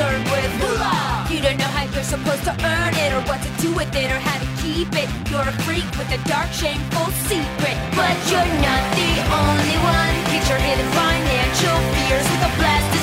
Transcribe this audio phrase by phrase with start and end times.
[0.00, 1.26] concerned with moolah.
[1.28, 4.08] You don't know how you're supposed to earn it, or what to do with it,
[4.10, 5.08] or how to keep it.
[5.28, 10.14] You're a freak with a dark, shameful secret, but you're not the only one.
[10.32, 12.99] Get your hidden financial fears with a blast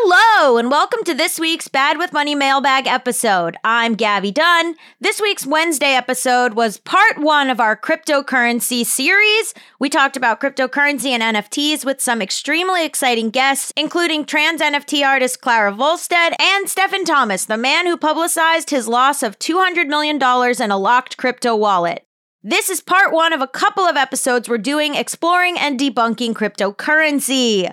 [0.00, 3.56] Hello, and welcome to this week's Bad with Money mailbag episode.
[3.64, 4.76] I'm Gaby Dunn.
[5.00, 9.54] This week's Wednesday episode was part one of our cryptocurrency series.
[9.80, 15.40] We talked about cryptocurrency and NFTs with some extremely exciting guests, including trans NFT artist
[15.40, 20.16] Clara Volstead and Stefan Thomas, the man who publicized his loss of $200 million
[20.62, 22.06] in a locked crypto wallet.
[22.44, 27.72] This is part one of a couple of episodes we're doing exploring and debunking cryptocurrency.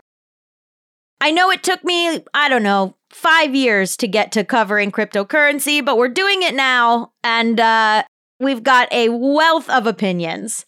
[1.21, 5.83] I know it took me, I don't know, five years to get to covering cryptocurrency,
[5.83, 8.03] but we're doing it now, and uh,
[8.39, 10.65] we've got a wealth of opinions.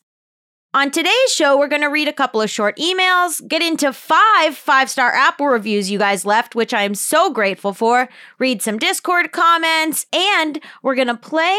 [0.74, 4.56] On today's show, we're going to read a couple of short emails, get into five
[4.56, 8.78] five star Apple reviews you guys left, which I am so grateful for, read some
[8.78, 11.58] Discord comments, and we're going to play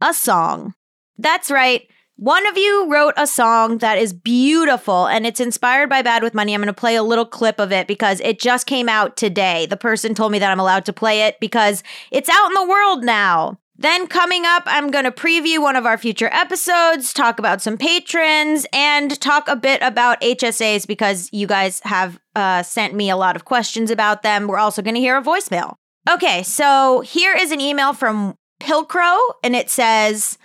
[0.00, 0.74] a song.
[1.16, 1.88] That's right.
[2.18, 6.32] One of you wrote a song that is beautiful and it's inspired by Bad with
[6.32, 6.54] Money.
[6.54, 9.66] I'm going to play a little clip of it because it just came out today.
[9.66, 12.66] The person told me that I'm allowed to play it because it's out in the
[12.66, 13.58] world now.
[13.78, 17.76] Then, coming up, I'm going to preview one of our future episodes, talk about some
[17.76, 23.16] patrons, and talk a bit about HSAs because you guys have uh, sent me a
[23.18, 24.46] lot of questions about them.
[24.46, 25.74] We're also going to hear a voicemail.
[26.10, 30.38] Okay, so here is an email from Pilcrow, and it says,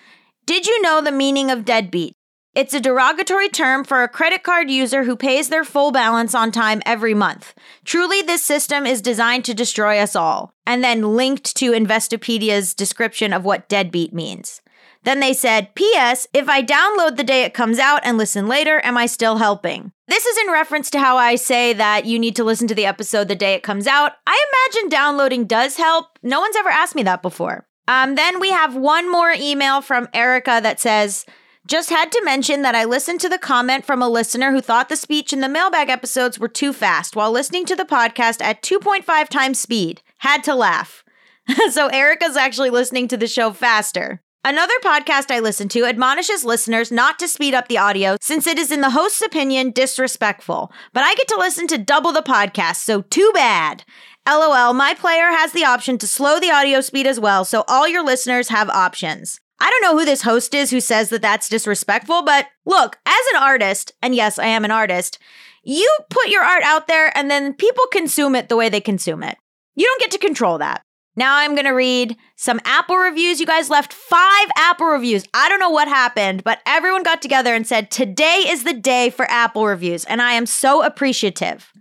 [0.45, 2.14] did you know the meaning of deadbeat?
[2.53, 6.52] It's a derogatory term for a credit card user who pays their full balance on
[6.52, 7.53] time every month.
[7.86, 10.53] Truly, this system is designed to destroy us all.
[10.66, 14.61] And then linked to Investopedia's description of what deadbeat means.
[15.03, 16.28] Then they said, P.S.
[16.33, 19.94] If I download the day it comes out and listen later, am I still helping?
[20.08, 22.86] This is in reference to how I say that you need to listen to the
[22.86, 24.11] episode the day it comes out.
[24.28, 24.45] I
[24.76, 26.20] imagine downloading does help.
[26.21, 27.66] No one's ever asked me that before.
[27.87, 31.25] Um, then we have one more email from Erica that says,
[31.67, 34.89] just had to mention that I listened to the comment from a listener who thought
[34.89, 38.64] the speech in the mailbag episodes were too fast while listening to the podcast at
[38.64, 40.02] 2.5 times speed.
[40.19, 41.03] Had to laugh.
[41.71, 44.21] so Erica's actually listening to the show faster.
[44.43, 48.58] Another podcast I listen to admonishes listeners not to speed up the audio since it
[48.58, 50.71] is, in the host's opinion, disrespectful.
[50.93, 53.83] But I get to listen to double the podcast, so too bad.
[54.27, 57.87] LOL, my player has the option to slow the audio speed as well, so all
[57.87, 59.39] your listeners have options.
[59.59, 63.26] I don't know who this host is who says that that's disrespectful, but look, as
[63.33, 65.20] an artist, and yes, I am an artist,
[65.64, 69.23] you put your art out there and then people consume it the way they consume
[69.23, 69.37] it.
[69.76, 70.81] You don't get to control that.
[71.15, 73.39] Now I'm going to read some Apple reviews.
[73.39, 75.26] You guys left five Apple reviews.
[75.33, 79.10] I don't know what happened, but everyone got together and said, Today is the day
[79.10, 80.05] for Apple reviews.
[80.05, 81.71] And I am so appreciative.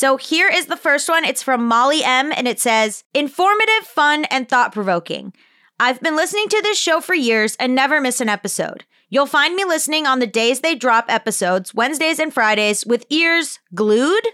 [0.00, 1.26] So here is the first one.
[1.26, 5.34] It's from Molly M, and it says informative, fun, and thought provoking.
[5.78, 8.86] I've been listening to this show for years and never miss an episode.
[9.10, 13.58] You'll find me listening on the days they drop episodes, Wednesdays and Fridays, with ears
[13.74, 14.26] glued.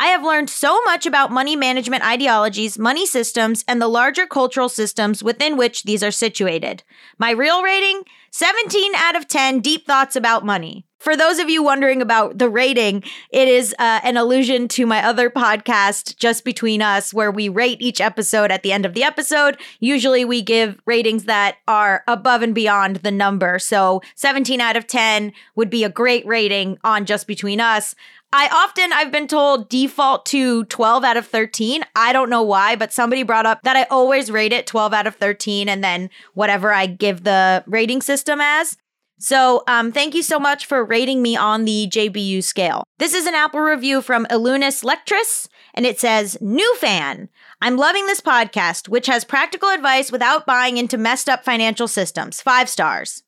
[0.00, 4.68] I have learned so much about money management ideologies, money systems, and the larger cultural
[4.68, 6.82] systems within which these are situated.
[7.16, 8.02] My real rating
[8.32, 10.84] 17 out of 10 deep thoughts about money.
[11.02, 15.04] For those of you wondering about the rating, it is uh, an allusion to my
[15.04, 19.02] other podcast, Just Between Us, where we rate each episode at the end of the
[19.02, 19.58] episode.
[19.80, 23.58] Usually we give ratings that are above and beyond the number.
[23.58, 27.96] So 17 out of 10 would be a great rating on Just Between Us.
[28.32, 31.82] I often I've been told default to 12 out of 13.
[31.96, 35.08] I don't know why, but somebody brought up that I always rate it 12 out
[35.08, 38.76] of 13 and then whatever I give the rating system as.
[39.22, 42.82] So, um, thank you so much for rating me on the JBU scale.
[42.98, 47.28] This is an Apple review from Illunis Lectris, and it says, New fan.
[47.60, 52.40] I'm loving this podcast, which has practical advice without buying into messed up financial systems.
[52.40, 53.22] Five stars.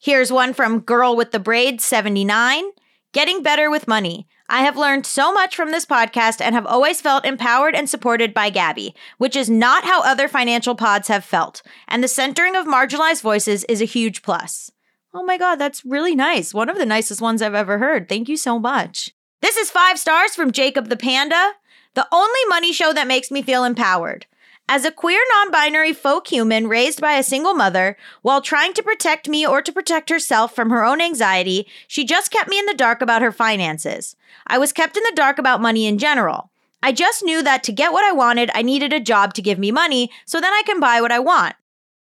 [0.00, 2.64] Here's one from Girl with the Braids 79.
[3.12, 4.26] Getting better with money.
[4.48, 8.34] I have learned so much from this podcast and have always felt empowered and supported
[8.34, 11.62] by Gaby, which is not how other financial pods have felt.
[11.86, 14.72] And the centering of marginalized voices is a huge plus.
[15.16, 16.52] Oh my God, that's really nice.
[16.52, 18.06] One of the nicest ones I've ever heard.
[18.06, 19.14] Thank you so much.
[19.40, 21.52] This is five stars from Jacob the Panda,
[21.94, 24.26] the only money show that makes me feel empowered.
[24.68, 28.82] As a queer, non binary folk human raised by a single mother, while trying to
[28.82, 32.66] protect me or to protect herself from her own anxiety, she just kept me in
[32.66, 34.16] the dark about her finances.
[34.46, 36.50] I was kept in the dark about money in general.
[36.82, 39.58] I just knew that to get what I wanted, I needed a job to give
[39.58, 41.56] me money so then I can buy what I want.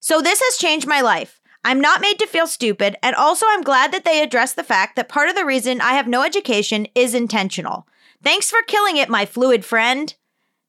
[0.01, 1.39] So this has changed my life.
[1.67, 4.95] I'm not made to feel stupid, and also I'm glad that they address the fact
[4.95, 7.85] that part of the reason I have no education is intentional.
[8.23, 10.15] Thanks for killing it, my fluid friend.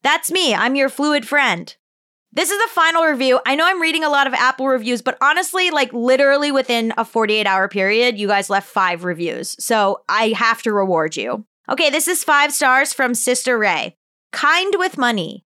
[0.03, 1.73] That's me, I'm your fluid friend.
[2.33, 3.39] This is the final review.
[3.45, 7.05] I know I'm reading a lot of Apple reviews, but honestly, like literally within a
[7.05, 9.55] 48 hour period, you guys left five reviews.
[9.57, 11.45] So I have to reward you.
[11.69, 13.95] Okay, this is five stars from Sister Ray.
[14.33, 15.45] Kind with money.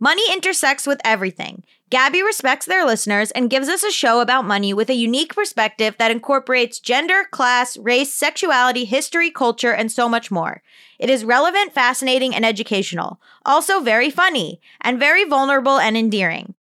[0.00, 1.64] Money intersects with everything.
[1.88, 5.94] Gaby respects their listeners and gives us a show about money with a unique perspective
[5.98, 10.62] that incorporates gender, class, race, sexuality, history, culture, and so much more.
[10.98, 13.20] It is relevant, fascinating, and educational.
[13.44, 16.54] Also, very funny, and very vulnerable and endearing.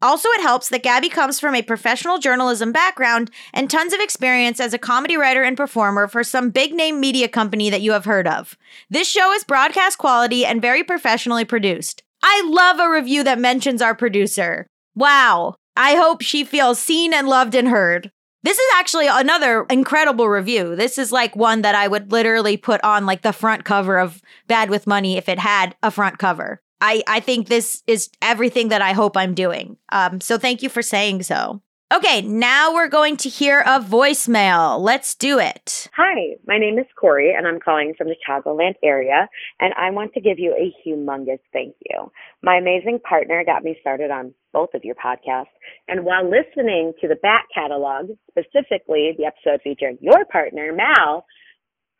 [0.00, 4.60] Also, it helps that Gaby comes from a professional journalism background and tons of experience
[4.60, 8.04] as a comedy writer and performer for some big name media company that you have
[8.04, 8.56] heard of.
[8.88, 12.04] This show is broadcast quality and very professionally produced.
[12.22, 14.66] I love a review that mentions our producer.
[14.94, 15.54] Wow.
[15.76, 18.10] I hope she feels seen and loved and heard.
[18.42, 20.76] This is actually another incredible review.
[20.76, 24.22] This is like one that I would literally put on like the front cover of
[24.46, 26.60] Bad with Money if it had a front cover.
[26.80, 29.76] I, I think this is everything that I hope I'm doing.
[29.90, 31.60] Um, so thank you for saying so.
[31.90, 34.78] Okay, now we're going to hear a voicemail.
[34.78, 35.88] Let's do it.
[35.96, 39.26] Hi, my name is Corey, and I'm calling from the Chicagoland area,
[39.58, 42.12] and I want to give you a humongous thank you.
[42.42, 45.46] My amazing partner got me started on both of your podcasts,
[45.88, 51.24] and while listening to the back catalog, specifically the episode featuring your partner, Mal,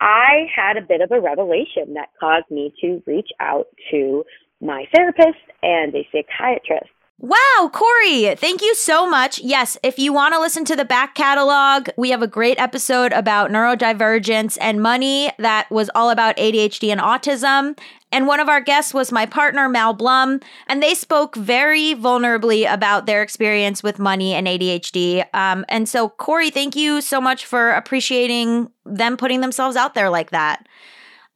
[0.03, 4.23] I had a bit of a revelation that caused me to reach out to
[4.61, 9.41] my therapist and a psychiatrist Wow, Corey, thank you so much.
[9.41, 13.13] Yes, if you want to listen to the back catalog, we have a great episode
[13.13, 17.77] about neurodivergence and money that was all about ADHD and autism.
[18.13, 20.39] And one of our guests was my partner, Mal Blum,
[20.69, 25.25] and they spoke very vulnerably about their experience with money and ADHD.
[25.35, 30.09] Um, and so, Corey, thank you so much for appreciating them putting themselves out there
[30.09, 30.69] like that.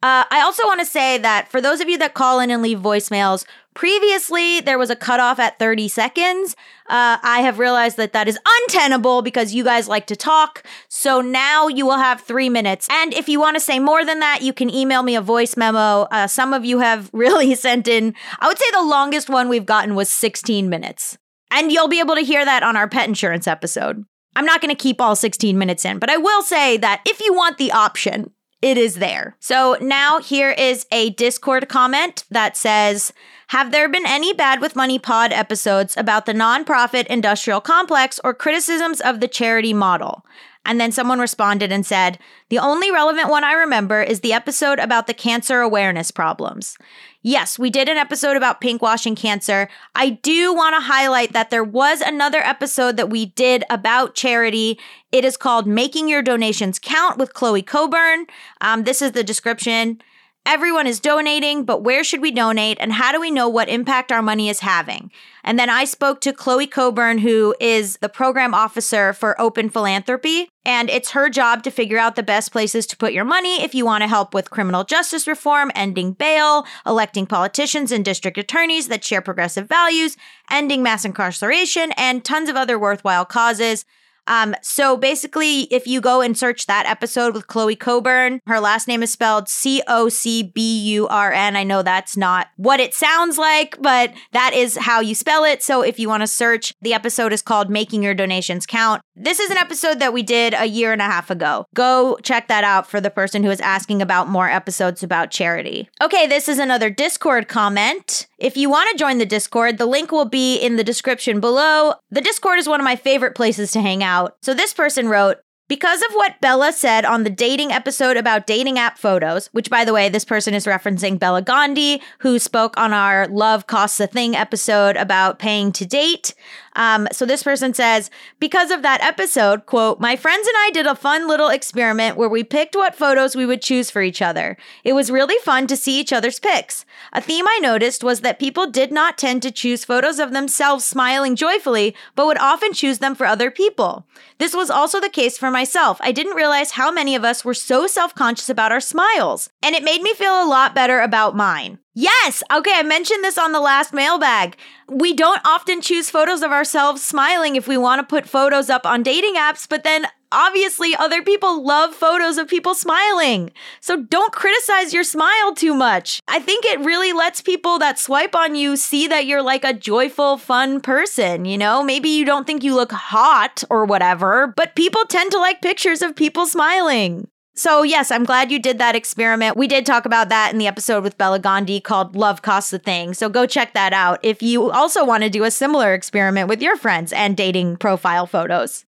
[0.03, 2.61] Uh, I also want to say that for those of you that call in and
[2.61, 6.57] leave voicemails, previously there was a cutoff at 30 seconds.
[6.89, 10.61] Uh, I have realized that that is untenable because you guys like to talk.
[10.89, 12.85] So now you will have three minutes.
[12.91, 15.55] And if you want to say more than that, you can email me a voice
[15.55, 16.01] memo.
[16.11, 19.65] Uh, some of you have really sent in, I would say the longest one we've
[19.65, 21.17] gotten was 16 minutes.
[21.49, 24.03] And you'll be able to hear that on our pet insurance episode.
[24.35, 27.21] I'm not going to keep all 16 minutes in, but I will say that if
[27.21, 28.31] you want the option,
[28.63, 29.35] it is there.
[29.41, 33.11] So now here is a Discord comment that says,
[33.47, 38.33] have there been any Bad with Money pod episodes about the nonprofit industrial complex or
[38.33, 40.25] criticisms of the charity model?
[40.65, 42.17] And then someone responded and said,
[42.49, 46.77] The only relevant one I remember is the episode about the cancer awareness problems.
[47.21, 49.69] Yes, we did an episode about pinkwashing cancer.
[49.95, 54.79] I do want to highlight that there was another episode that we did about charity.
[55.11, 58.27] It is called Making Your Donations Count with Chloe Cockburn.
[58.61, 60.01] Um, this is the description.
[60.45, 64.11] Everyone is donating, but where should we donate and how do we know what impact
[64.11, 65.09] our money is having?
[65.41, 70.49] And then I spoke to Chloe Cockburn, who is the program officer for Open Philanthropy.
[70.65, 73.73] And it's her job to figure out the best places to put your money if
[73.73, 78.89] you want to help with criminal justice reform, ending bail, electing politicians and district attorneys
[78.89, 80.17] that share progressive values,
[80.51, 83.85] ending mass incarceration, and tons of other worthwhile causes.
[84.27, 88.87] Um, so basically, if you go and search that episode with Chloe Cockburn, her last
[88.87, 91.55] name is spelled C O C B U R N.
[91.55, 95.61] I know that's not what it sounds like, but that is how you spell it.
[95.61, 99.01] So if you want to search, the episode is called Making Your Donations Count.
[99.15, 101.65] This is an episode that we did a year and a half ago.
[101.75, 105.89] Go check that out for the person who is asking about more episodes about charity.
[106.01, 108.27] Okay, this is another Discord comment.
[108.37, 111.93] If you want to join the Discord, the link will be in the description below.
[112.09, 114.12] The Discord is one of my favorite places to hang out.
[114.41, 115.37] So this person wrote,
[115.69, 119.85] because of what Bella said on the dating episode about dating app photos, which by
[119.85, 124.07] the way, this person is referencing Bela Gandhi, who spoke on our Love Costs a
[124.07, 126.35] Thing episode about paying to date.
[126.75, 130.87] Um, so this person says, because of that episode, quote, my friends and I did
[130.87, 134.57] a fun little experiment where we picked what photos we would choose for each other.
[134.83, 136.85] It was really fun to see each other's pics.
[137.11, 140.85] A theme I noticed was that people did not tend to choose photos of themselves
[140.85, 144.05] smiling joyfully, but would often choose them for other people.
[144.39, 145.97] This was also the case for myself.
[146.01, 149.75] I didn't realize how many of us were so self conscious about our smiles, and
[149.75, 151.79] it made me feel a lot better about mine.
[151.93, 152.41] Yes.
[152.51, 152.73] Okay.
[152.73, 154.57] I mentioned this on the last mailbag.
[154.89, 158.85] We don't often choose photos of ourselves smiling if we want to put photos up
[158.85, 163.51] on dating apps, but then obviously other people love photos of people smiling.
[163.79, 166.19] So don't criticize your smile too much.
[166.27, 169.73] I think it really lets people that swipe on you see that you're like a
[169.73, 171.83] joyful, fun person, you know?
[171.83, 176.01] Maybe you don't think you look hot or whatever, but people tend to like pictures
[176.01, 177.27] of people smiling.
[177.55, 179.55] So, yes, I'm glad you did that experiment.
[179.55, 182.79] We did talk about that in the episode with Bela Gandhi called Love Costs the
[182.79, 183.13] Thing.
[183.13, 186.63] So, go check that out if you also want to do a similar experiment with
[186.63, 188.85] your friends and dating profile photos.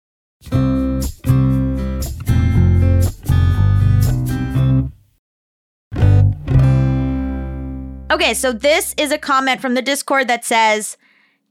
[8.11, 10.97] Okay, so this is a comment from the Discord that says,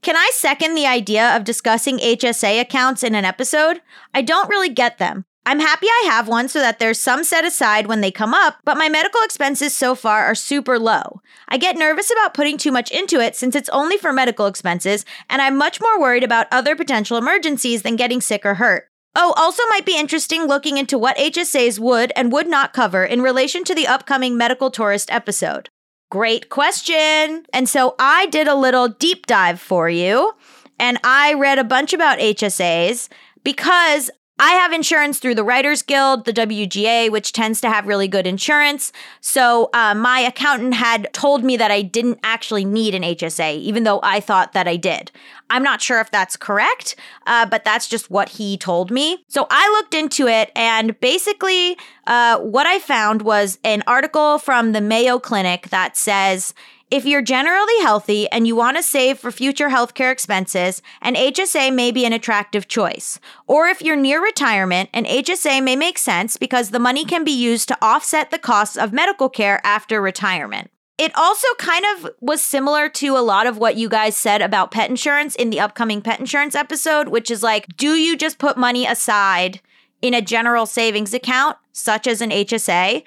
[0.01, 3.81] Can I second the idea of discussing HSA accounts in an episode?
[4.13, 5.25] I don't really get them.
[5.43, 8.57] I'm happy I have one so that there's some set aside when they come up,
[8.63, 11.21] but my medical expenses so far are super low.
[11.47, 15.03] I get nervous about putting too much into it since it's only for medical expenses,
[15.29, 18.87] and I'm much more worried about other potential emergencies than getting sick or hurt.
[19.15, 23.21] Oh, also might be interesting looking into what HSAs would and would not cover in
[23.21, 25.69] relation to the upcoming medical tourist episode.
[26.11, 27.45] Great question.
[27.51, 30.33] And so I did a little deep dive for you,
[30.79, 33.09] and I read a bunch about HSAs
[33.43, 34.11] because
[34.43, 38.25] I have insurance through the Writers Guild, the WGA, which tends to have really good
[38.25, 38.91] insurance.
[39.21, 43.83] So uh, my accountant had told me that I didn't actually need an HSA, even
[43.83, 45.11] though I thought that I did.
[45.51, 46.95] I'm not sure if that's correct,
[47.27, 49.23] uh, but that's just what he told me.
[49.27, 54.71] So I looked into it, and basically, uh, what I found was an article from
[54.71, 56.55] the Mayo Clinic that says
[56.91, 61.73] if you're generally healthy and you want to save for future healthcare expenses, an HSA
[61.73, 63.17] may be an attractive choice.
[63.47, 67.31] Or if you're near retirement, an HSA may make sense because the money can be
[67.31, 70.69] used to offset the costs of medical care after retirement.
[70.97, 74.71] It also kind of was similar to a lot of what you guys said about
[74.71, 78.57] pet insurance in the upcoming pet insurance episode, which is like, do you just put
[78.57, 79.61] money aside
[80.01, 83.03] in a general savings account, such as an HSA,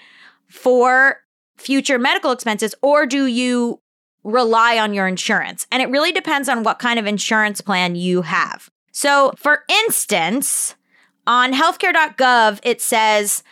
[0.48, 1.23] for
[1.56, 3.80] future medical expenses or do you
[4.22, 5.66] rely on your insurance?
[5.70, 8.70] And it really depends on what kind of insurance plan you have.
[8.92, 10.74] So, for instance,
[11.26, 13.42] on healthcare.gov, it says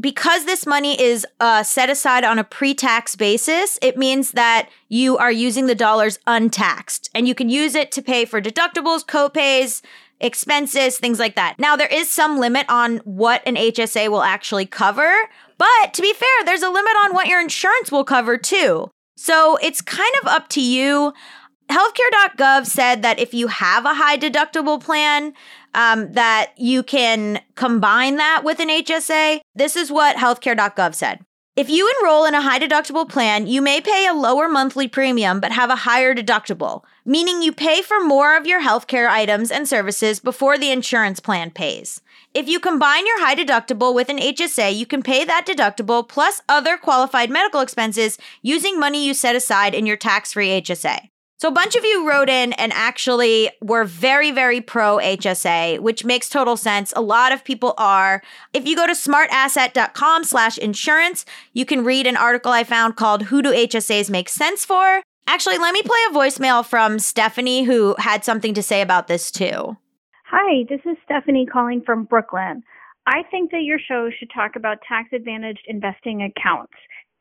[0.00, 4.68] because this money is uh, set aside on a pre tax basis, it means that
[4.88, 9.04] you are using the dollars untaxed and you can use it to pay for deductibles,
[9.04, 9.82] copays,
[10.20, 11.56] expenses, things like that.
[11.58, 15.12] Now, there is some limit on what an HSA will actually cover,
[15.58, 18.90] but to be fair, there's a limit on what your insurance will cover too.
[19.16, 21.12] So it's kind of up to you.
[21.70, 25.34] Healthcare.gov said that if you have a high deductible plan,
[25.74, 29.40] um, that you can combine that with an HSA.
[29.54, 31.20] This is what healthcare.gov said.
[31.58, 35.40] If you enroll in a high deductible plan, you may pay a lower monthly premium
[35.40, 39.68] but have a higher deductible, meaning you pay for more of your healthcare items and
[39.68, 42.00] services before the insurance plan pays.
[42.32, 46.42] If you combine your high deductible with an HSA, you can pay that deductible plus
[46.48, 51.08] other qualified medical expenses using money you set aside in your tax free HSA.
[51.40, 56.04] So a bunch of you wrote in and actually were very, very pro HSA, which
[56.04, 56.92] makes total sense.
[56.96, 58.22] A lot of people are.
[58.52, 63.22] If you go to smartasset.com slash insurance, you can read an article I found called
[63.22, 65.00] Who Do HSAs Make Sense For?
[65.28, 69.30] Actually, let me play a voicemail from Stephanie who had something to say about this
[69.30, 69.76] too.
[70.26, 72.64] Hi, this is Stephanie calling from Brooklyn.
[73.06, 76.74] I think that your show should talk about tax advantaged investing accounts.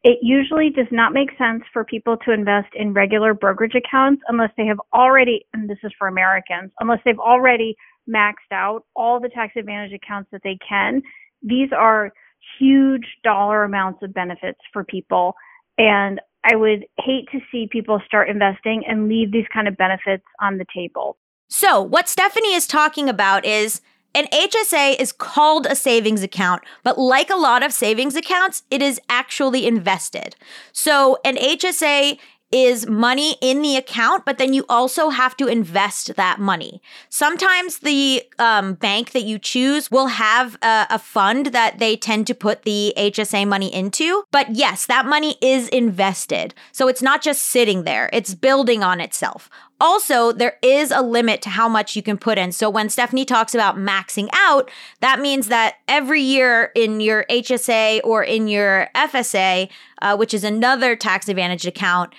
[0.04, 4.52] It usually does not make sense for people to invest in regular brokerage accounts unless
[4.58, 7.76] they have already, and this is for Americans, unless they've already
[8.10, 11.02] maxed out all the tax advantage accounts that they can.
[11.42, 12.12] These are
[12.60, 15.34] huge dollar amounts of benefits for people.
[15.78, 20.24] And I would hate to see people start investing and leave these kind of benefits
[20.42, 21.18] on the table.
[21.50, 23.82] So, what Stephanie is talking about is
[24.14, 28.82] an HSA is called a savings account, but like a lot of savings accounts, it
[28.82, 30.36] is actually invested.
[30.72, 32.18] So, an HSA
[32.52, 36.82] is money in the account, but then you also have to invest that money.
[37.10, 42.26] Sometimes the um, bank that you choose will have a, a fund that they tend
[42.28, 44.24] to put the HSA money into.
[44.32, 46.54] But yes, that money is invested.
[46.72, 49.50] So it's not just sitting there, it's building on itself.
[49.80, 52.52] Also, there is a limit to how much you can put in.
[52.52, 58.02] So when Stephanie talks about maxing out, that means that every year in your HSA
[58.04, 59.70] or in your FSA,
[60.02, 62.14] uh, which is another tax advantage account,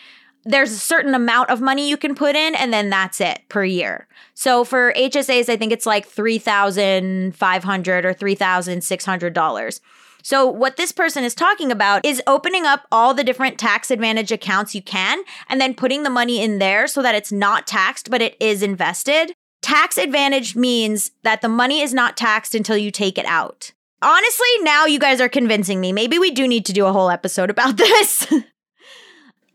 [0.49, 3.65] there's a certain amount of money you can put in and then that's it per
[3.65, 4.09] year.
[4.35, 9.81] So for HSAs I think it's like 3500 or $3600.
[10.23, 14.33] So what this person is talking about is opening up all the different tax advantage
[14.33, 18.11] accounts you can and then putting the money in there so that it's not taxed
[18.11, 19.35] but it is invested.
[19.61, 23.73] tax advantage means that the money is not taxed until you take it out.
[24.01, 25.93] Honestly, now you guys are convincing me.
[25.93, 28.33] Maybe we do need to do a whole episode about this.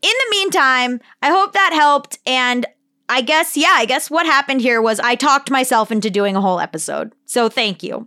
[0.04, 2.18] In the meantime, I hope that helped.
[2.26, 2.66] And
[3.08, 6.42] I guess, yeah, I guess what happened here was I talked myself into doing a
[6.42, 7.14] whole episode.
[7.24, 8.06] So thank you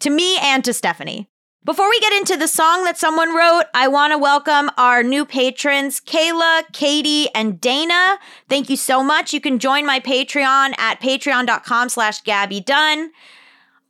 [0.00, 1.30] to me and to Stephanie.
[1.64, 5.24] Before we get into the song that someone wrote, I want to welcome our new
[5.24, 8.18] patrons, Kayla, Katie, and Dana.
[8.48, 9.32] Thank you so much.
[9.32, 13.12] You can join my Patreon at patreon.com slash Gaby Dunn.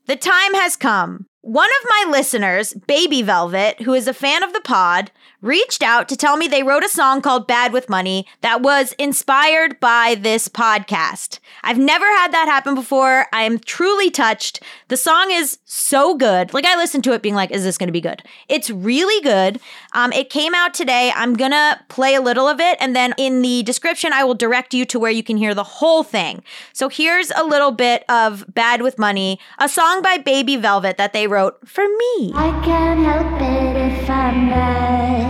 [0.04, 1.24] The time has come.
[1.40, 5.12] One of my listeners, Baby Velvet, who is a fan of the pod,
[5.46, 8.92] reached out to tell me they wrote a song called Bad with Money that was
[8.98, 11.38] inspired by this podcast.
[11.62, 13.26] I've never had that happen before.
[13.32, 14.60] I am truly touched.
[14.88, 16.52] The song is so good.
[16.52, 18.22] Like, I listened to it being like, is this going to be good?
[18.48, 19.60] It's really good.
[19.92, 21.12] Um, it came out today.
[21.14, 22.76] I'm going to play a little of it.
[22.80, 25.62] And then in the description, I will direct you to where you can hear the
[25.62, 26.42] whole thing.
[26.72, 31.12] So here's a little bit of Bad with Money, a song by Baby Velvet that
[31.12, 32.32] they wrote for me.
[32.34, 35.25] I can't help it if I'm bad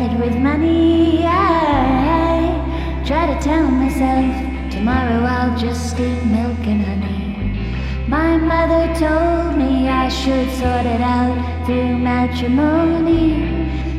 [3.47, 4.35] tell myself
[4.73, 7.23] tomorrow I'll just eat milk and honey.
[8.09, 13.29] My mother told me I should sort it out through matrimony.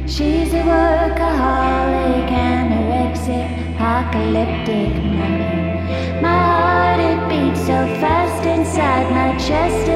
[0.05, 6.21] She's a workaholic, anorexic, apocalyptic mummy.
[6.25, 9.87] My heart it beats so fast inside my chest,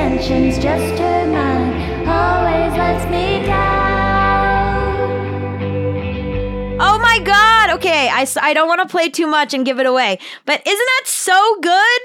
[0.00, 3.70] intentions, just her mind always lets me down.
[6.80, 7.70] Oh my God.
[7.70, 8.08] Okay.
[8.08, 11.02] I, I don't want to play too much and give it away, but isn't that
[11.06, 12.00] so good?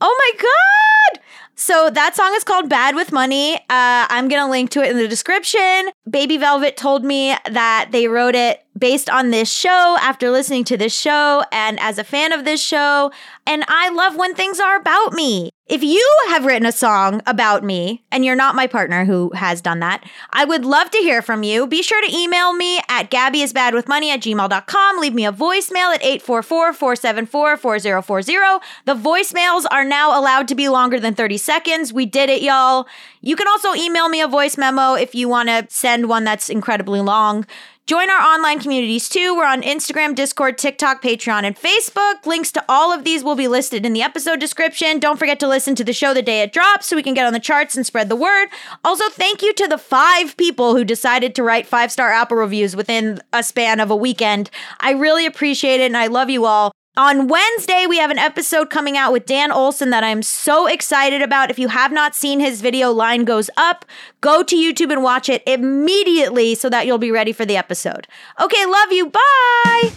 [0.00, 1.22] Oh my God.
[1.58, 3.56] So that song is called Bad with Money.
[3.56, 5.90] Uh, I'm going to link to it in the description.
[6.08, 10.76] Baby Velvet told me that they wrote it based on this show after listening to
[10.76, 13.10] this show and as a fan of this show.
[13.46, 15.50] And I love when things are about me.
[15.68, 19.60] If you have written a song about me and you're not my partner who has
[19.60, 21.66] done that, I would love to hear from you.
[21.66, 25.00] Be sure to email me at gabyisbadwithmoney at gmail.com.
[25.00, 28.60] Leave me a voicemail at 844-474-4040.
[28.84, 31.92] The voicemails are now allowed to be longer than 30 seconds.
[31.92, 32.86] We did it, y'all.
[33.20, 36.48] You can also email me a voice memo if you want to send one that's
[36.48, 37.44] incredibly long.
[37.86, 39.36] Join our online communities too.
[39.36, 42.26] We're on Instagram, Discord, TikTok, Patreon, and Facebook.
[42.26, 44.98] Links to all of these will be listed in the episode description.
[44.98, 47.26] Don't forget to listen to the show the day it drops so we can get
[47.26, 48.48] on the charts and spread the word.
[48.82, 52.74] Also, thank you to the five people who decided to write five star Apple reviews
[52.74, 54.50] within a span of a weekend.
[54.80, 56.72] I really appreciate it and I love you all.
[56.98, 61.20] On Wednesday, we have an episode coming out with Dan Olson that I'm so excited
[61.20, 61.50] about.
[61.50, 63.84] If you have not seen his video, Line Goes Up,
[64.22, 68.08] go to YouTube and watch it immediately so that you'll be ready for the episode.
[68.40, 69.10] Okay, love you.
[69.10, 69.92] Bye.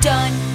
[0.00, 0.45] Done.